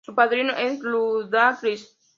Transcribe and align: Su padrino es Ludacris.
Su 0.03 0.15
padrino 0.15 0.53
es 0.57 0.79
Ludacris. 0.79 1.95